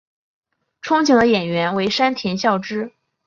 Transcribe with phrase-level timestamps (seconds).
[0.81, 2.91] 憧憬的演员为山田孝之。